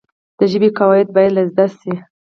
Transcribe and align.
د 0.37 0.39
ژبي 0.51 0.69
قواعد 0.77 1.07
باید 1.15 1.35
زده 1.51 1.65
سي. 1.79 1.93